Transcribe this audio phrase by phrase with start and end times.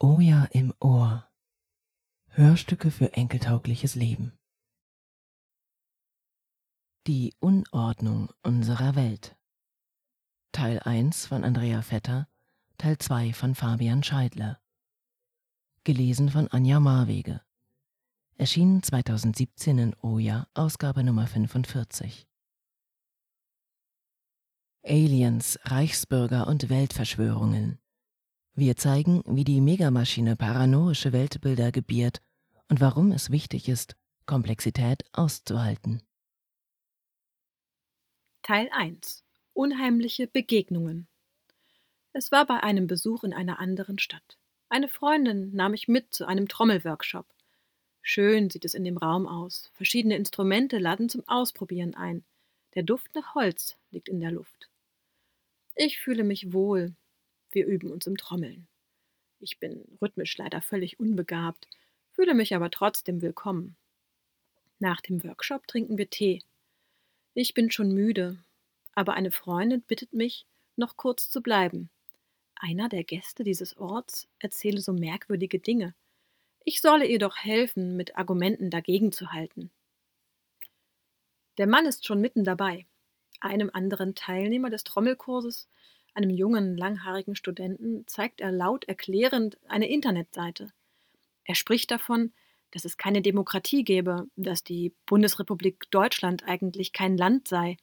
[0.00, 1.28] Oh ja im Ohr.
[2.28, 4.38] Hörstücke für enkeltaugliches Leben.
[7.08, 9.36] Die Unordnung unserer Welt.
[10.52, 12.28] Teil 1 von Andrea Vetter,
[12.76, 14.60] Teil 2 von Fabian Scheidler.
[15.82, 17.42] Gelesen von Anja Marwege.
[18.36, 22.28] Erschienen 2017 in Oja, Ausgabe Nummer 45.
[24.84, 27.80] Aliens, Reichsbürger und Weltverschwörungen.
[28.58, 32.20] Wir zeigen, wie die Megamaschine paranoische Weltbilder gebiert
[32.68, 33.94] und warum es wichtig ist,
[34.26, 36.02] Komplexität auszuhalten.
[38.42, 41.06] Teil 1 Unheimliche Begegnungen
[42.12, 44.38] Es war bei einem Besuch in einer anderen Stadt.
[44.68, 47.32] Eine Freundin nahm mich mit zu einem Trommelworkshop.
[48.02, 49.70] Schön sieht es in dem Raum aus.
[49.74, 52.24] Verschiedene Instrumente laden zum Ausprobieren ein.
[52.74, 54.68] Der Duft nach Holz liegt in der Luft.
[55.76, 56.96] Ich fühle mich wohl,
[57.50, 58.66] wir üben uns im Trommeln.
[59.40, 61.68] Ich bin rhythmisch leider völlig unbegabt,
[62.12, 63.76] fühle mich aber trotzdem willkommen.
[64.80, 66.42] Nach dem Workshop trinken wir Tee.
[67.34, 68.38] Ich bin schon müde,
[68.94, 71.90] aber eine Freundin bittet mich, noch kurz zu bleiben.
[72.56, 75.94] Einer der Gäste dieses Orts erzähle so merkwürdige Dinge.
[76.64, 79.70] Ich solle ihr doch helfen, mit Argumenten dagegen zu halten.
[81.56, 82.86] Der Mann ist schon mitten dabei.
[83.40, 85.68] Einem anderen Teilnehmer des Trommelkurses
[86.18, 90.72] einem jungen, langhaarigen Studenten zeigt er laut erklärend eine Internetseite.
[91.44, 92.32] Er spricht davon,
[92.72, 97.78] dass es keine Demokratie gäbe, dass die Bundesrepublik Deutschland eigentlich kein Land sei,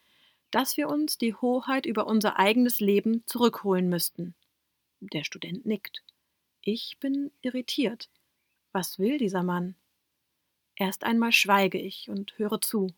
[0.51, 4.35] dass wir uns die Hoheit über unser eigenes Leben zurückholen müssten.
[4.99, 6.03] Der Student nickt.
[6.61, 8.09] Ich bin irritiert.
[8.73, 9.75] Was will dieser Mann?
[10.75, 12.93] Erst einmal schweige ich und höre zu.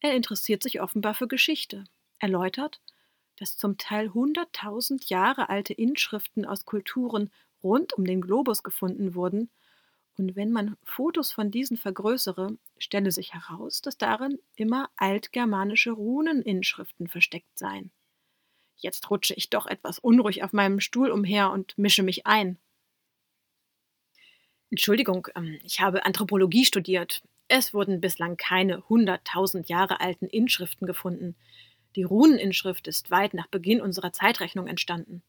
[0.00, 1.84] Er interessiert sich offenbar für Geschichte,
[2.18, 2.80] erläutert,
[3.36, 7.30] dass zum Teil hunderttausend Jahre alte Inschriften aus Kulturen
[7.62, 9.50] rund um den Globus gefunden wurden,
[10.18, 17.08] und wenn man Fotos von diesen vergrößere, stelle sich heraus, dass darin immer altgermanische Runeninschriften
[17.08, 17.90] versteckt seien.
[18.76, 22.58] Jetzt rutsche ich doch etwas unruhig auf meinem Stuhl umher und mische mich ein.
[24.70, 27.22] Entschuldigung, ähm, ich habe Anthropologie studiert.
[27.48, 31.36] Es wurden bislang keine hunderttausend Jahre alten Inschriften gefunden.
[31.96, 35.22] Die Runeninschrift ist weit nach Beginn unserer Zeitrechnung entstanden.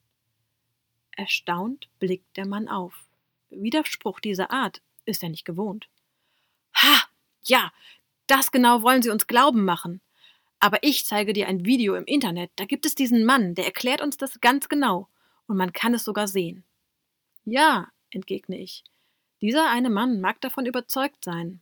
[1.16, 3.06] Erstaunt blickt der Mann auf.
[3.50, 5.88] Widerspruch dieser Art ist er nicht gewohnt.
[6.76, 7.04] Ha!
[7.44, 7.72] Ja,
[8.28, 10.02] das genau wollen Sie uns glauben machen.
[10.60, 14.02] Aber ich zeige dir ein Video im Internet, da gibt es diesen Mann, der erklärt
[14.02, 15.10] uns das ganz genau,
[15.46, 16.64] und man kann es sogar sehen.
[17.44, 18.86] Ja, entgegne ich,
[19.42, 21.62] dieser eine Mann mag davon überzeugt sein.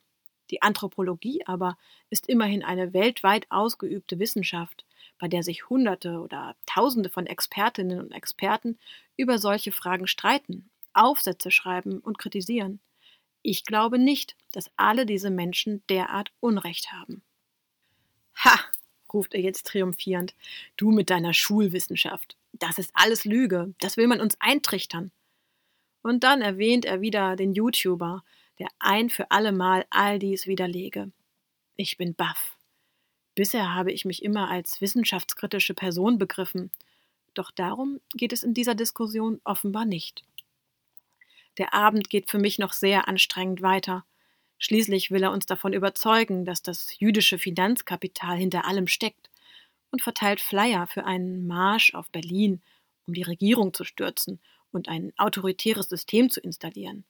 [0.51, 1.79] Die Anthropologie aber
[2.11, 4.85] ist immerhin eine weltweit ausgeübte Wissenschaft,
[5.21, 8.79] bei der sich Hunderte oder Tausende von Expertinnen und Experten
[9.17, 12.79] über solche Fragen streiten, Aufsätze schreiben und kritisieren.
[13.43, 17.21] Ich glaube nicht, dass alle diese Menschen derart Unrecht haben.
[18.43, 18.59] Ha,
[19.13, 20.33] ruft er jetzt triumphierend,
[20.75, 22.35] du mit deiner Schulwissenschaft.
[22.53, 25.11] Das ist alles Lüge, das will man uns eintrichtern.
[26.01, 28.23] Und dann erwähnt er wieder den YouTuber,
[28.57, 31.11] der ein für allemal all dies widerlege.
[31.75, 32.57] Ich bin baff.
[33.41, 36.69] Bisher habe ich mich immer als wissenschaftskritische Person begriffen,
[37.33, 40.23] doch darum geht es in dieser Diskussion offenbar nicht.
[41.57, 44.05] Der Abend geht für mich noch sehr anstrengend weiter.
[44.59, 49.31] Schließlich will er uns davon überzeugen, dass das jüdische Finanzkapital hinter allem steckt
[49.89, 52.61] und verteilt Flyer für einen Marsch auf Berlin,
[53.07, 54.39] um die Regierung zu stürzen
[54.71, 57.05] und ein autoritäres System zu installieren.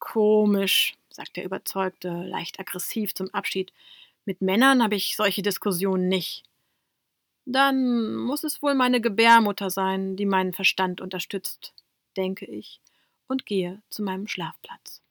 [0.00, 3.72] Komisch, sagt der Überzeugte, leicht aggressiv zum Abschied.
[4.24, 6.44] Mit Männern habe ich solche Diskussionen nicht.
[7.46, 11.74] Dann muss es wohl meine Gebärmutter sein, die meinen Verstand unterstützt,
[12.16, 12.80] denke ich
[13.26, 15.02] und gehe zu meinem Schlafplatz.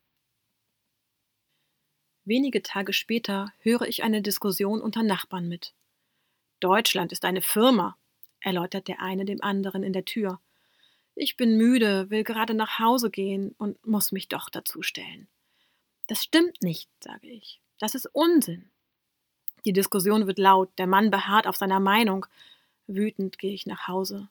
[2.25, 5.74] Wenige Tage später höre ich eine Diskussion unter Nachbarn mit.
[6.60, 7.98] Deutschland ist eine Firma,
[8.42, 10.39] erläutert der eine dem anderen in der Tür.
[11.16, 15.28] Ich bin müde, will gerade nach Hause gehen und muss mich doch dazustellen.
[16.07, 17.62] Das stimmt nicht, sage ich.
[17.80, 18.69] Das ist Unsinn.
[19.65, 22.25] Die Diskussion wird laut, der Mann beharrt auf seiner Meinung.
[22.88, 24.29] Wütend gehe ich nach Hause.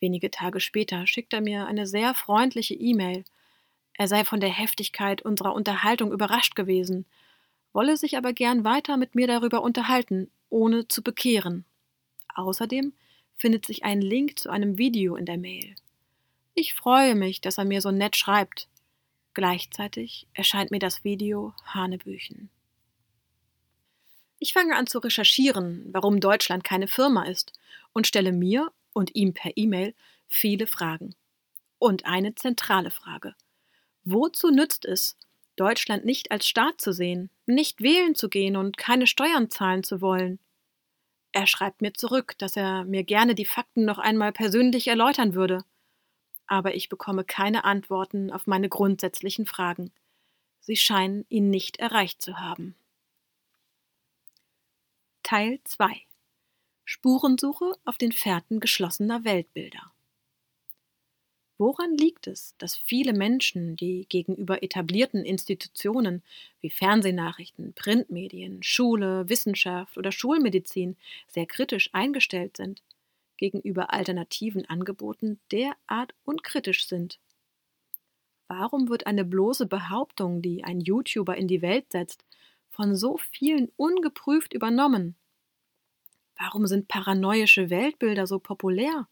[0.00, 3.24] Wenige Tage später schickt er mir eine sehr freundliche E-Mail.
[3.94, 7.06] Er sei von der Heftigkeit unserer Unterhaltung überrascht gewesen,
[7.72, 11.64] wolle sich aber gern weiter mit mir darüber unterhalten, ohne zu bekehren.
[12.34, 12.92] Außerdem
[13.36, 15.74] findet sich ein Link zu einem Video in der Mail.
[16.54, 18.68] Ich freue mich, dass er mir so nett schreibt.
[19.34, 22.50] Gleichzeitig erscheint mir das Video Hanebüchen.
[24.42, 27.52] Ich fange an zu recherchieren, warum Deutschland keine Firma ist
[27.92, 29.94] und stelle mir und ihm per E-Mail
[30.26, 31.14] viele Fragen.
[31.78, 33.36] Und eine zentrale Frage.
[34.02, 35.16] Wozu nützt es,
[35.54, 40.00] Deutschland nicht als Staat zu sehen, nicht wählen zu gehen und keine Steuern zahlen zu
[40.00, 40.40] wollen?
[41.30, 45.62] Er schreibt mir zurück, dass er mir gerne die Fakten noch einmal persönlich erläutern würde.
[46.48, 49.92] Aber ich bekomme keine Antworten auf meine grundsätzlichen Fragen.
[50.58, 52.74] Sie scheinen ihn nicht erreicht zu haben.
[55.32, 56.02] Teil 2
[56.84, 59.90] Spurensuche auf den Fährten geschlossener Weltbilder.
[61.56, 66.22] Woran liegt es, dass viele Menschen, die gegenüber etablierten Institutionen
[66.60, 70.98] wie Fernsehnachrichten, Printmedien, Schule, Wissenschaft oder Schulmedizin
[71.28, 72.82] sehr kritisch eingestellt sind,
[73.38, 77.18] gegenüber alternativen Angeboten derart unkritisch sind?
[78.48, 82.22] Warum wird eine bloße Behauptung, die ein YouTuber in die Welt setzt,
[82.68, 85.16] von so vielen ungeprüft übernommen?
[86.42, 89.06] Warum sind paranoische Weltbilder so populär?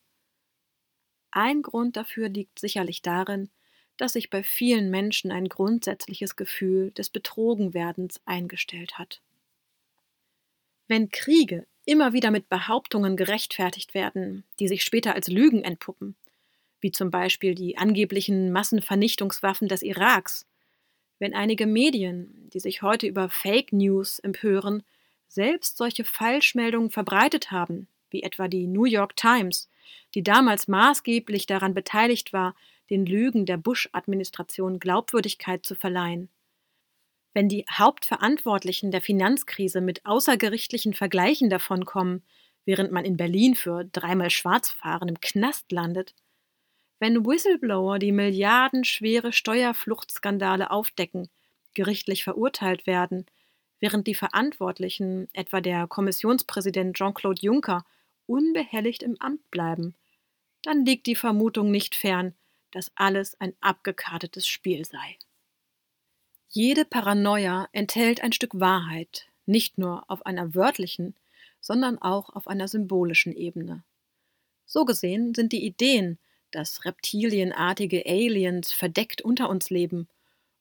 [1.30, 3.50] Ein Grund dafür liegt sicherlich darin,
[3.96, 9.22] dass sich bei vielen Menschen ein grundsätzliches Gefühl des Betrogenwerdens eingestellt hat.
[10.88, 16.16] Wenn Kriege immer wieder mit Behauptungen gerechtfertigt werden, die sich später als Lügen entpuppen,
[16.80, 20.46] wie zum Beispiel die angeblichen Massenvernichtungswaffen des Iraks,
[21.20, 24.82] wenn einige Medien, die sich heute über Fake News empören,
[25.30, 29.70] selbst solche Falschmeldungen verbreitet haben, wie etwa die New York Times,
[30.14, 32.54] die damals maßgeblich daran beteiligt war,
[32.90, 36.28] den Lügen der Bush-Administration Glaubwürdigkeit zu verleihen.
[37.32, 42.24] Wenn die Hauptverantwortlichen der Finanzkrise mit außergerichtlichen Vergleichen davonkommen,
[42.64, 46.14] während man in Berlin für dreimal Schwarzfahren im Knast landet,
[46.98, 51.30] wenn Whistleblower die milliardenschwere Steuerfluchtskandale aufdecken,
[51.72, 53.26] gerichtlich verurteilt werden,
[53.80, 57.84] während die Verantwortlichen, etwa der Kommissionspräsident Jean-Claude Juncker,
[58.26, 59.94] unbehelligt im Amt bleiben,
[60.62, 62.34] dann liegt die Vermutung nicht fern,
[62.70, 65.18] dass alles ein abgekartetes Spiel sei.
[66.48, 71.14] Jede Paranoia enthält ein Stück Wahrheit, nicht nur auf einer wörtlichen,
[71.60, 73.82] sondern auch auf einer symbolischen Ebene.
[74.66, 76.18] So gesehen sind die Ideen,
[76.50, 80.08] dass reptilienartige Aliens verdeckt unter uns leben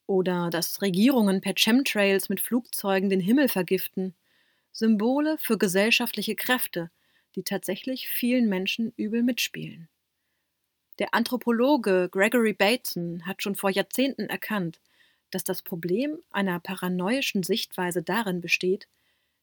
[0.10, 4.16] oder dass Regierungen per Chemtrails mit Flugzeugen den Himmel vergiften,
[4.72, 6.90] Symbole für gesellschaftliche Kräfte,
[7.36, 9.88] die tatsächlich vielen Menschen übel mitspielen.
[10.98, 14.82] Der Anthropologe Gregory Bateson hat schon vor Jahrzehnten erkannt,
[15.30, 18.88] dass das Problem einer paranoischen Sichtweise darin besteht,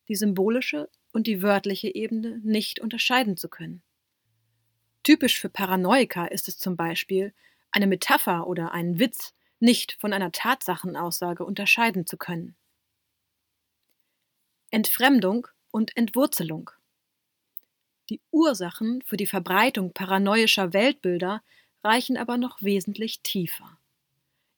[0.09, 3.81] die symbolische und die wörtliche Ebene nicht unterscheiden zu können.
[5.03, 7.33] Typisch für Paranoiker ist es zum Beispiel,
[7.71, 12.55] eine Metapher oder einen Witz nicht von einer Tatsachenaussage unterscheiden zu können.
[14.69, 16.71] Entfremdung und Entwurzelung.
[18.09, 21.41] Die Ursachen für die Verbreitung paranoischer Weltbilder
[21.83, 23.77] reichen aber noch wesentlich tiefer.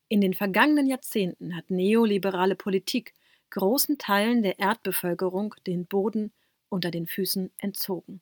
[0.08, 3.14] In den vergangenen Jahrzehnten hat neoliberale Politik
[3.52, 6.32] großen Teilen der Erdbevölkerung den Boden
[6.70, 8.22] unter den Füßen entzogen.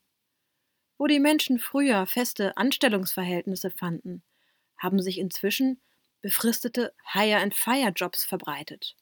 [0.98, 4.22] Wo die Menschen früher feste Anstellungsverhältnisse fanden,
[4.76, 5.80] haben sich inzwischen
[6.20, 8.96] befristete Hire-and-Fire-Jobs verbreitet.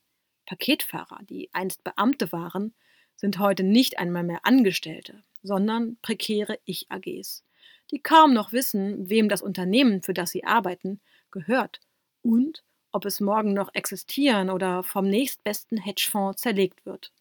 [0.47, 2.75] Paketfahrer, die einst Beamte waren,
[3.17, 7.45] sind heute nicht einmal mehr Angestellte, sondern prekäre Ich-AGs,
[7.91, 11.81] die kaum noch wissen, wem das Unternehmen, für das sie arbeiten, gehört
[12.23, 17.13] und ob es morgen noch existieren oder vom nächstbesten Hedgefonds zerlegt wird.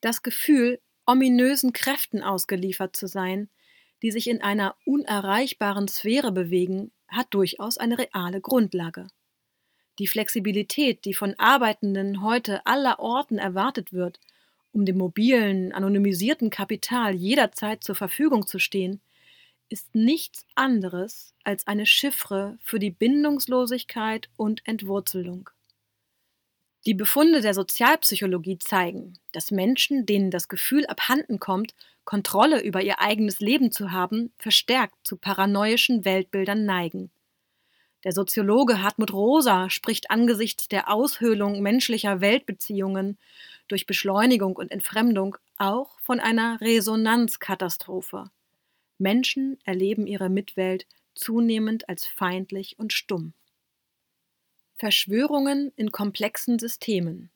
[0.00, 3.48] Das Gefühl, ominösen Kräften ausgeliefert zu sein,
[4.02, 9.06] die sich in einer unerreichbaren Sphäre bewegen, hat durchaus eine reale Grundlage.
[9.98, 14.18] Die Flexibilität, die von Arbeitenden heute aller Orten erwartet wird,
[14.72, 19.00] um dem mobilen, anonymisierten Kapital jederzeit zur Verfügung zu stehen,
[19.68, 25.50] ist nichts anderes als eine Chiffre für die Bindungslosigkeit und Entwurzelung.
[26.86, 33.00] Die Befunde der Sozialpsychologie zeigen, dass Menschen, denen das Gefühl abhanden kommt, Kontrolle über ihr
[33.00, 37.10] eigenes Leben zu haben, verstärkt zu paranoischen Weltbildern neigen.
[38.04, 43.18] Der Soziologe Hartmut Rosa spricht angesichts der Aushöhlung menschlicher Weltbeziehungen
[43.66, 48.30] durch Beschleunigung und Entfremdung auch von einer Resonanzkatastrophe.
[48.98, 53.32] Menschen erleben ihre Mitwelt zunehmend als feindlich und stumm.
[54.76, 57.30] Verschwörungen in komplexen Systemen.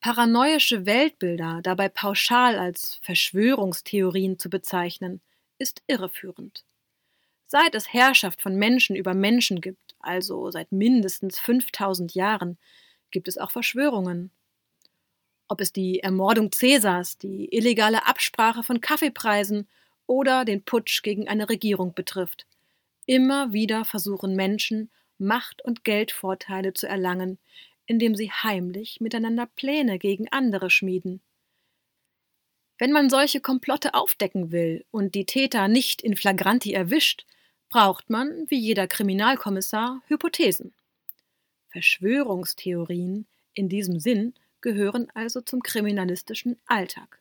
[0.00, 5.20] Paranoische Weltbilder dabei pauschal als Verschwörungstheorien zu bezeichnen,
[5.58, 6.64] ist irreführend.
[7.46, 12.56] Seit es Herrschaft von Menschen über Menschen gibt, also seit mindestens 5000 Jahren,
[13.10, 14.30] gibt es auch Verschwörungen.
[15.48, 19.68] Ob es die Ermordung Cäsars, die illegale Absprache von Kaffeepreisen
[20.06, 22.46] oder den Putsch gegen eine Regierung betrifft.
[23.04, 27.38] Immer wieder versuchen Menschen, Macht- und Geldvorteile zu erlangen,
[27.90, 31.20] indem sie heimlich miteinander Pläne gegen andere schmieden.
[32.78, 37.26] Wenn man solche Komplotte aufdecken will und die Täter nicht in flagranti erwischt,
[37.68, 40.72] braucht man, wie jeder Kriminalkommissar, Hypothesen.
[41.70, 47.20] Verschwörungstheorien in diesem Sinn gehören also zum kriminalistischen Alltag.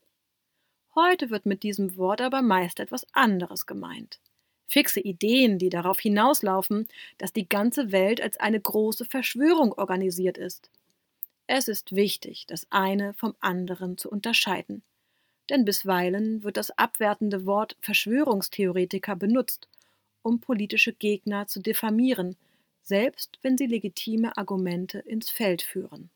[0.94, 4.20] Heute wird mit diesem Wort aber meist etwas anderes gemeint.
[4.70, 10.70] Fixe Ideen, die darauf hinauslaufen, dass die ganze Welt als eine große Verschwörung organisiert ist.
[11.48, 14.84] Es ist wichtig, das eine vom anderen zu unterscheiden.
[15.50, 19.68] Denn bisweilen wird das abwertende Wort Verschwörungstheoretiker benutzt,
[20.22, 22.38] um politische Gegner zu diffamieren,
[22.84, 26.12] selbst wenn sie legitime Argumente ins Feld führen.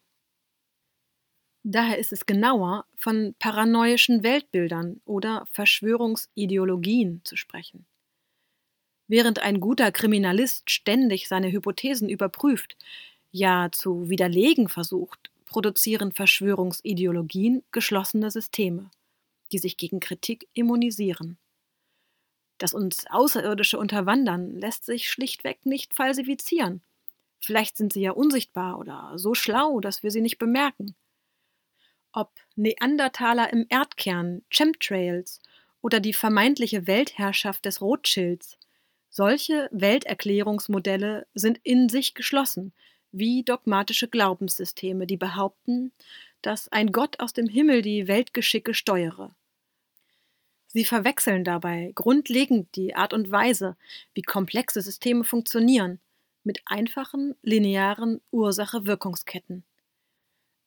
[1.65, 7.85] Daher ist es genauer, von paranoischen Weltbildern oder Verschwörungsideologien zu sprechen.
[9.13, 12.75] Während ein guter Kriminalist ständig seine Hypothesen überprüft,
[13.29, 18.89] ja zu widerlegen versucht, produzieren Verschwörungsideologien geschlossene Systeme,
[19.51, 21.37] die sich gegen Kritik immunisieren.
[22.57, 26.81] Das uns Außerirdische unterwandern lässt sich schlichtweg nicht falsifizieren.
[27.39, 30.95] Vielleicht sind sie ja unsichtbar oder so schlau, dass wir sie nicht bemerken.
[32.13, 35.39] Ob Neandertaler im Erdkern, Chemtrails
[35.83, 38.57] oder die vermeintliche Weltherrschaft des Rothschilds,
[39.13, 42.73] solche Welterklärungsmodelle sind in sich geschlossen,
[43.11, 45.91] wie dogmatische Glaubenssysteme, die behaupten,
[46.41, 49.35] dass ein Gott aus dem Himmel die Weltgeschicke steuere.
[50.65, 53.77] Sie verwechseln dabei grundlegend die Art und Weise,
[54.15, 55.99] wie komplexe Systeme funktionieren,
[56.43, 59.63] mit einfachen, linearen Ursache-Wirkungsketten.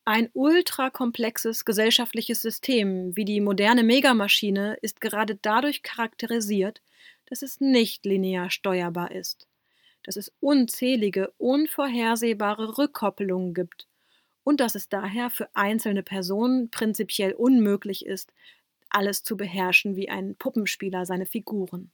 [0.05, 6.81] Ein ultrakomplexes gesellschaftliches System wie die moderne Megamaschine ist gerade dadurch charakterisiert,
[7.27, 9.47] dass es nicht linear steuerbar ist,
[10.03, 13.87] dass es unzählige, unvorhersehbare Rückkoppelungen gibt
[14.45, 18.33] und dass es daher für einzelne Personen prinzipiell unmöglich ist,
[18.89, 21.91] alles zu beherrschen wie ein Puppenspieler seine Figuren.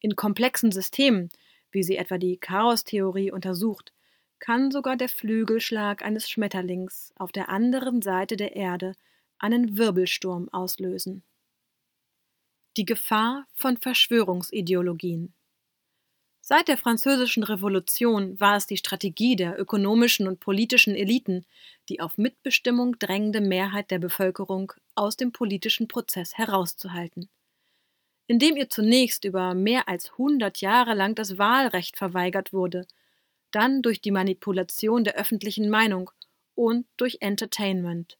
[0.00, 1.28] In komplexen Systemen,
[1.70, 3.92] wie sie etwa die Chaostheorie untersucht,
[4.38, 8.94] kann sogar der Flügelschlag eines Schmetterlings auf der anderen Seite der Erde
[9.38, 11.22] einen Wirbelsturm auslösen.
[12.78, 15.34] Die Gefahr von Verschwörungsideologien.
[16.40, 21.44] Seit der Französischen Revolution war es die Strategie der ökonomischen und politischen Eliten,
[21.88, 27.28] die auf Mitbestimmung drängende Mehrheit der Bevölkerung aus dem politischen Prozess herauszuhalten.
[28.28, 32.86] Indem ihr zunächst über mehr als 100 Jahre lang das Wahlrecht verweigert wurde,
[33.50, 36.12] dann durch die Manipulation der öffentlichen Meinung
[36.54, 38.18] und durch Entertainment.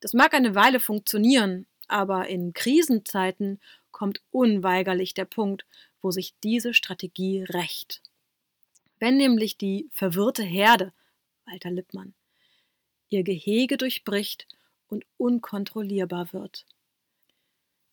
[0.00, 3.60] Das mag eine Weile funktionieren, aber in Krisenzeiten
[3.90, 5.66] kommt unweigerlich der Punkt,
[6.00, 8.02] wo sich diese Strategie rächt.
[8.98, 10.92] Wenn nämlich die verwirrte Herde,
[11.46, 12.14] Walter Lippmann,
[13.08, 14.46] ihr Gehege durchbricht
[14.88, 16.64] und unkontrollierbar wird.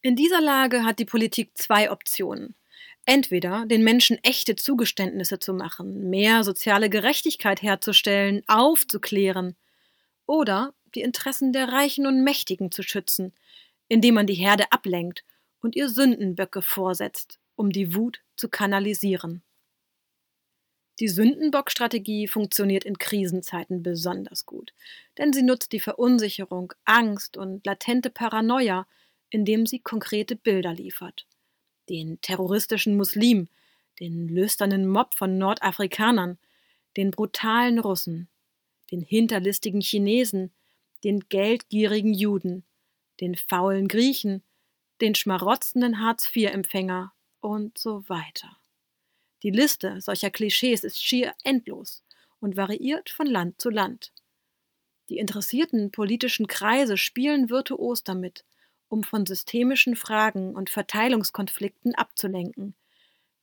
[0.02, 2.56] In dieser Lage hat die Politik zwei Optionen.
[3.06, 9.56] Entweder den Menschen echte Zugeständnisse zu machen, mehr soziale Gerechtigkeit herzustellen, aufzuklären,
[10.26, 13.34] oder die Interessen der Reichen und Mächtigen zu schützen,
[13.90, 15.26] indem man die Herde ablenkt
[15.62, 19.42] und ihr Sündenböcke vorsetzt, um die Wut zu kanalisieren.
[21.00, 24.74] Die Sündenbock-Strategie funktioniert in Krisenzeiten besonders gut,
[25.18, 28.86] denn sie nutzt die Verunsicherung, Angst und latente Paranoia,
[29.30, 31.26] indem sie konkrete Bilder liefert.
[31.88, 33.48] Den terroristischen Muslim,
[34.00, 36.38] den lüsternen Mob von Nordafrikanern,
[36.98, 38.28] den brutalen Russen,
[38.92, 40.52] den hinterlistigen Chinesen,
[41.04, 42.64] den geldgierigen Juden,
[43.22, 44.44] den faulen Griechen,
[45.02, 48.58] den schmarotzenden Hartz-IV-Empfänger und so weiter.
[49.44, 52.04] Die Liste solcher Klischees ist schier endlos
[52.40, 54.12] und variiert von Land zu Land.
[55.10, 58.46] Die interessierten politischen Kreise spielen virtuos damit,
[58.90, 62.76] um von systemischen Fragen und Verteilungskonflikten abzulenken,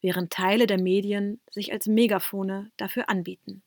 [0.01, 3.63] während Teile der Medien sich als Megafone dafür anbieten.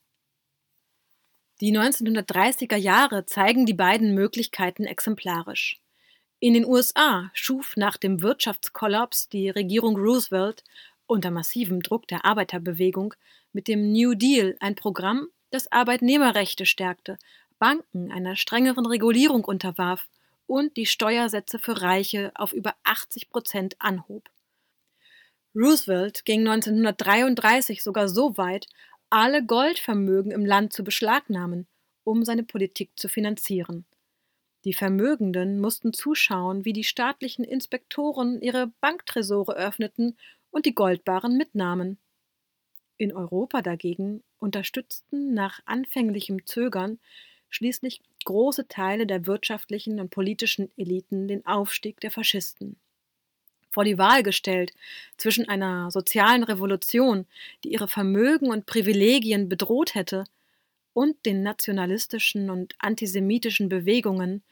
[1.61, 5.81] Die 1930er Jahre zeigen die beiden Möglichkeiten exemplarisch.
[6.43, 10.65] In den USA schuf nach dem Wirtschaftskollaps die Regierung Roosevelt
[11.07, 13.13] unter massivem Druck der Arbeiterbewegung
[13.53, 17.19] mit dem New Deal ein Programm, das Arbeitnehmerrechte stärkte,
[17.59, 20.09] Banken einer strengeren Regulierung unterwarf
[20.47, 24.31] und die Steuersätze für Reiche auf über 80 Prozent anhob.
[25.55, 28.67] Roosevelt ging 1933 sogar so weit,
[29.11, 31.67] alle Goldvermögen im Land zu beschlagnahmen,
[32.03, 33.85] um seine Politik zu finanzieren.
[34.65, 40.19] Die Vermögenden mussten zuschauen, wie die staatlichen Inspektoren ihre Banktresore öffneten
[40.51, 41.99] und die Goldbarren mitnahmen.
[42.99, 46.99] In Europa dagegen unterstützten nach anfänglichem Zögern
[47.49, 52.77] schließlich große Teile der wirtschaftlichen und politischen Eliten den Aufstieg der Faschisten.
[53.71, 54.73] Vor die Wahl gestellt
[55.17, 57.27] zwischen einer sozialen Revolution,
[57.65, 60.25] die ihre Vermögen und Privilegien bedroht hätte,
[60.93, 64.43] und den nationalistischen und antisemitischen Bewegungen,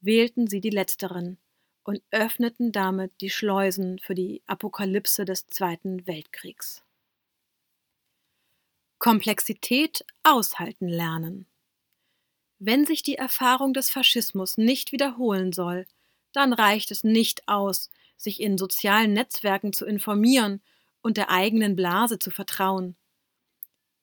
[0.00, 1.38] wählten sie die letzteren
[1.84, 6.82] und öffneten damit die Schleusen für die Apokalypse des Zweiten Weltkriegs.
[8.98, 11.46] Komplexität aushalten lernen.
[12.60, 15.86] Wenn sich die Erfahrung des Faschismus nicht wiederholen soll,
[16.32, 20.62] dann reicht es nicht aus, sich in sozialen Netzwerken zu informieren
[21.02, 22.96] und der eigenen Blase zu vertrauen.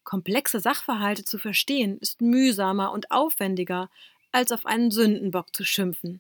[0.10, 3.92] Komplexe Sachverhalte zu verstehen ist mühsamer und aufwendiger,
[4.32, 6.20] als auf einen Sündenbock zu schimpfen.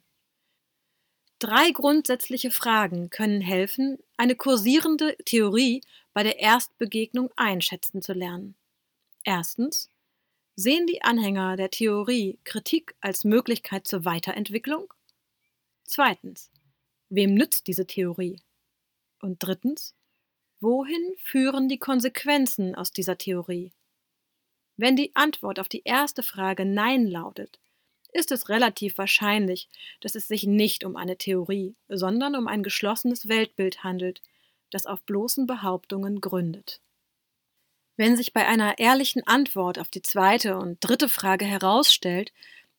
[1.39, 5.81] Drei grundsätzliche Fragen können helfen, eine kursierende Theorie
[6.13, 8.53] bei der Erstbegegnung einschätzen zu lernen.
[9.23, 9.89] Erstens,
[10.55, 14.93] sehen die Anhänger der Theorie Kritik als Möglichkeit zur Weiterentwicklung?
[15.83, 16.51] Zweitens,
[17.09, 18.39] wem nützt diese Theorie?
[19.19, 19.95] Und drittens,
[20.59, 23.73] wohin führen die Konsequenzen aus dieser Theorie?
[24.79, 27.59] Wenn die Antwort auf die erste Frage Nein lautet,
[28.13, 29.67] ist es relativ wahrscheinlich,
[29.99, 34.21] dass es sich nicht um eine Theorie, sondern um ein geschlossenes Weltbild handelt,
[34.71, 36.79] das auf bloßen Behauptungen gründet.
[37.97, 42.31] Wenn sich bei einer ehrlichen Antwort auf die zweite und dritte Frage herausstellt,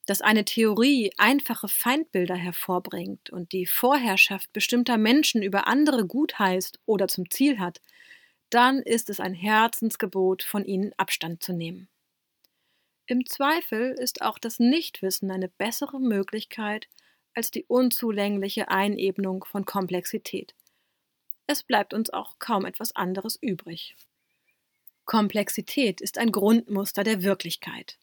[0.07, 7.09] dass eine Theorie einfache Feindbilder hervorbringt und die Vorherrschaft bestimmter Menschen über andere gutheißt oder
[7.09, 7.83] zum Ziel hat,
[8.50, 11.88] dann ist es ein Herzensgebot, von ihnen Abstand zu nehmen.
[13.07, 16.88] Im Zweifel ist auch das Nichtwissen eine bessere Möglichkeit
[17.35, 20.55] als die unzulängliche Einebnung von Komplexität.
[21.46, 23.96] Es bleibt uns auch kaum etwas anderes übrig.
[25.05, 27.98] Komplexität ist ein Grundmuster der Wirklichkeit.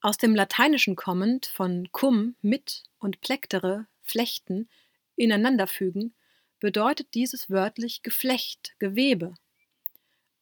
[0.00, 4.68] Aus dem Lateinischen kommend von cum mit und plectere flechten
[5.14, 6.14] ineinanderfügen
[6.58, 9.34] bedeutet dieses wörtlich Geflecht, Gewebe.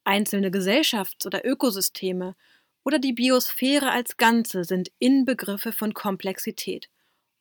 [0.05, 2.35] Einzelne Gesellschafts- oder Ökosysteme
[2.85, 6.89] oder die Biosphäre als Ganze sind Inbegriffe von Komplexität.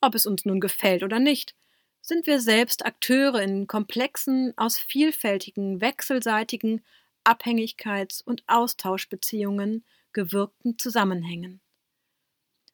[0.01, 1.55] Ob es uns nun gefällt oder nicht,
[2.01, 6.83] sind wir selbst Akteure in komplexen, aus vielfältigen, wechselseitigen
[7.23, 11.61] Abhängigkeits- und Austauschbeziehungen gewirkten Zusammenhängen.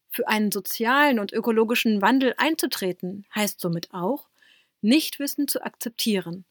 [0.09, 4.29] Für einen sozialen und ökologischen Wandel einzutreten, heißt somit auch,
[4.81, 6.45] Nichtwissen zu akzeptieren,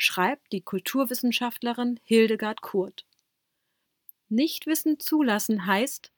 [0.00, 3.06] schreibt die Kulturwissenschaftlerin Hildegard Kurt.
[4.30, 6.10] Nichtwissen zulassen heißt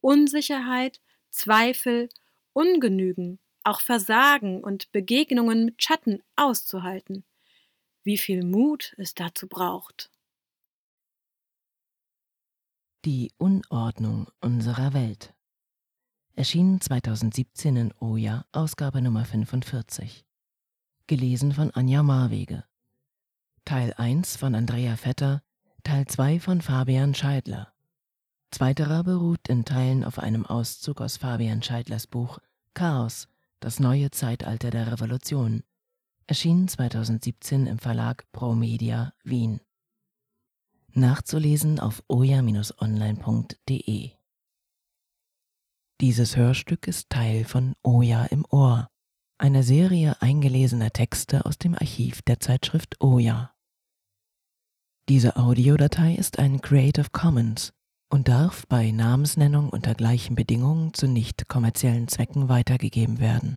[0.00, 2.08] Unsicherheit, Zweifel,
[2.52, 7.24] Ungenügen, auch Versagen und Begegnungen mit Schatten auszuhalten.
[8.04, 10.12] Wie viel Mut es dazu braucht.
[13.04, 15.34] Die Unordnung unserer Welt.
[16.34, 20.24] Erschien 2017 in Oja, Ausgabe Nummer 45.
[21.08, 22.64] Gelesen von Anja Marwege.
[23.66, 25.42] Teil 1 von Andrea Vetter,
[25.82, 27.72] Teil 2 von Fabian Scheidler.
[28.52, 32.38] Zweiterer beruht in Teilen auf einem Auszug aus Fabian Scheidlers Buch
[32.74, 33.26] Chaos,
[33.58, 35.64] das neue Zeitalter der Revolution,
[36.28, 39.58] erschien 2017 im Verlag Promedia Wien.
[40.92, 42.52] Nachzulesen auf oja-online.de.
[46.00, 48.88] Dieses Hörstück ist Teil von Oja im Ohr,
[49.38, 53.55] einer Serie eingelesener Texte aus dem Archiv der Zeitschrift Oja.
[55.08, 57.72] Diese Audiodatei ist ein Creative Commons
[58.12, 63.54] und darf bei Namensnennung unter gleichen Bedingungen zu nicht kommerziellen Zwecken weitergegeben werden.